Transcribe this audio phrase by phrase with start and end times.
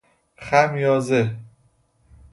[0.37, 1.35] خمیازه